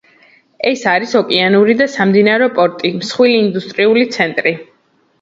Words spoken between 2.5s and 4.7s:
პორტი, მსხვილი ინდუსტრიული ცენტრი.